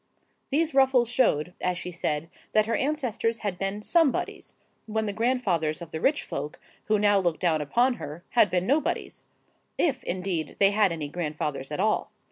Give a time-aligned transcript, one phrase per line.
[0.49, 4.55] These ruffles showed, as she said, that her ancestors had been Somebodies,
[4.87, 8.65] when the grandfathers of the rich folk, who now looked down upon her, had been
[8.65, 12.09] Nobodies,—if, indeed, they had any grandfathers at all.